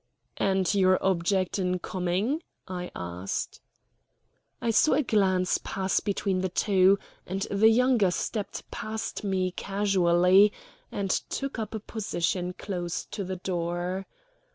[0.37, 3.61] "And your object in coming?" I asked.
[4.59, 10.51] I saw a glance pass between the two, and the younger stepped past me casually,
[10.91, 14.07] and took up a position close to the door.